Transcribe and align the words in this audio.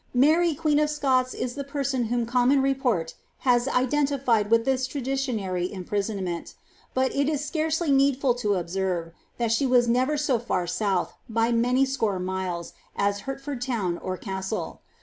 Mary 0.15 0.57
m 0.65 0.79
of 0.79 0.89
Scots 0.89 1.35
is 1.35 1.53
the 1.53 1.63
person 1.63 2.05
whom 2.05 2.25
common 2.25 2.59
report 2.63 3.13
has 3.41 3.67
identified 3.67 4.49
with 4.49 4.65
traditionary 4.89 5.71
imprisonment; 5.71 6.55
but 6.95 7.13
it 7.13 7.29
is 7.29 7.45
scarcely 7.45 7.91
needful 7.91 8.33
to 8.33 8.55
observe, 8.55 9.13
the 9.37 9.65
was 9.67 9.87
never 9.87 10.17
so 10.17 10.39
far 10.39 10.65
south, 10.65 11.13
by 11.29 11.51
many 11.51 11.85
score 11.85 12.17
miles, 12.17 12.73
as 12.95 13.19
Hertford 13.29 13.61
town 13.61 13.99
Bstle. 13.99 14.79